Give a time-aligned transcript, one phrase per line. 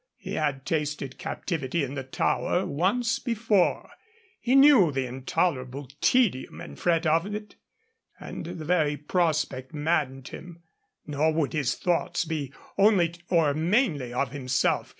[0.17, 3.91] He had tasted captivity in the Tower once before;
[4.39, 7.55] he knew the intolerable tedium and fret of it;
[8.19, 10.63] and the very prospect maddened him.
[11.05, 14.89] Nor would his thoughts be only or mainly of himself.